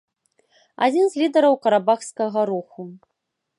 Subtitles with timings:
[0.85, 2.81] Адзін з лідараў карабахскага руху.